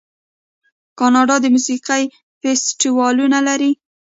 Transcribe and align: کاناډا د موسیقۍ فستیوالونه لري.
کاناډا 0.99 1.35
د 1.41 1.45
موسیقۍ 1.55 2.03
فستیوالونه 2.41 3.39
لري. 3.47 3.71